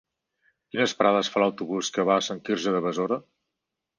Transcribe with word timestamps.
Quines 0.75 0.95
parades 1.01 1.29
fa 1.33 1.43
l'autobús 1.43 1.93
que 1.97 2.07
va 2.11 2.15
a 2.21 2.25
Sant 2.29 2.41
Quirze 2.47 2.75
de 2.77 2.83
Besora? 2.87 3.21